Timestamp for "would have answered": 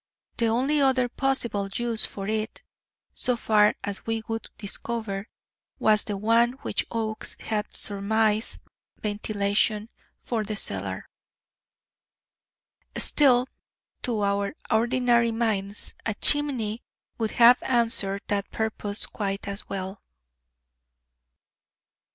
17.19-18.23